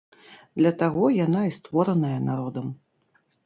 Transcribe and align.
Для 0.61 0.71
таго 0.79 1.03
яна 1.17 1.41
і 1.51 1.53
створаная 1.59 2.17
народам. 2.33 2.67